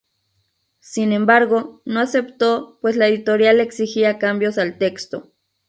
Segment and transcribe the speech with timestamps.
[0.79, 5.31] Sin embargo, no aceptó pues la editorial le exigía cambios al texto.